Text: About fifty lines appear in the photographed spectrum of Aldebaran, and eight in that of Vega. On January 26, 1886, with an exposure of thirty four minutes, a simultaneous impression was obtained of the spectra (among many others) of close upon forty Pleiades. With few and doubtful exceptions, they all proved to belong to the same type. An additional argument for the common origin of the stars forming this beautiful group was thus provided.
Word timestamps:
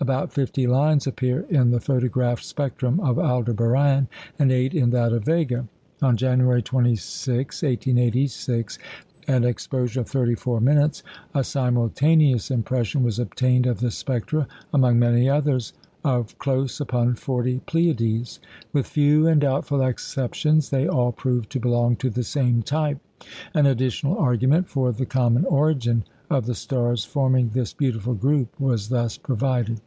About 0.00 0.32
fifty 0.32 0.68
lines 0.68 1.08
appear 1.08 1.40
in 1.50 1.72
the 1.72 1.80
photographed 1.80 2.44
spectrum 2.44 3.00
of 3.00 3.18
Aldebaran, 3.18 4.06
and 4.38 4.52
eight 4.52 4.72
in 4.72 4.90
that 4.90 5.12
of 5.12 5.24
Vega. 5.24 5.66
On 6.00 6.16
January 6.16 6.62
26, 6.62 7.62
1886, 7.64 8.78
with 8.78 9.28
an 9.28 9.42
exposure 9.42 10.00
of 10.02 10.08
thirty 10.08 10.36
four 10.36 10.60
minutes, 10.60 11.02
a 11.34 11.42
simultaneous 11.42 12.48
impression 12.48 13.02
was 13.02 13.18
obtained 13.18 13.66
of 13.66 13.80
the 13.80 13.90
spectra 13.90 14.46
(among 14.72 15.00
many 15.00 15.28
others) 15.28 15.72
of 16.04 16.38
close 16.38 16.80
upon 16.80 17.16
forty 17.16 17.58
Pleiades. 17.66 18.38
With 18.72 18.86
few 18.86 19.26
and 19.26 19.40
doubtful 19.40 19.82
exceptions, 19.82 20.70
they 20.70 20.86
all 20.86 21.10
proved 21.10 21.50
to 21.50 21.60
belong 21.60 21.96
to 21.96 22.08
the 22.08 22.22
same 22.22 22.62
type. 22.62 22.98
An 23.52 23.66
additional 23.66 24.16
argument 24.16 24.68
for 24.68 24.92
the 24.92 25.06
common 25.06 25.44
origin 25.46 26.04
of 26.30 26.46
the 26.46 26.54
stars 26.54 27.04
forming 27.04 27.48
this 27.50 27.72
beautiful 27.74 28.14
group 28.14 28.48
was 28.60 28.90
thus 28.90 29.18
provided. 29.18 29.80